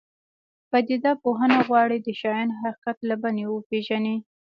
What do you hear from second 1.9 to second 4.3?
د شیانو حقیقت له بڼې وپېژني.